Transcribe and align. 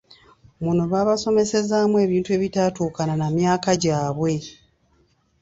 Muno 0.63 0.83
babasomesezaamu 0.91 1.95
ebintu 2.05 2.29
ebitatuukana 2.37 3.13
na 3.21 3.27
myaka 3.35 3.69
gyabwe. 3.81 4.33